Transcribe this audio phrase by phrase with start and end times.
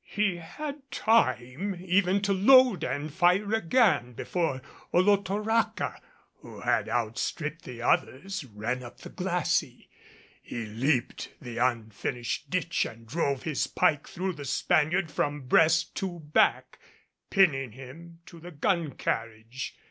[0.09, 4.59] He had time even to load and fire again before
[4.91, 6.01] Olotoraca,
[6.37, 9.83] who had outstripped the others, ran up the glacis,
[10.49, 16.79] leaped the unfinished ditch and drove his pike through the Spaniard from breast to back,
[17.29, 19.77] pinning him to the gun carriage.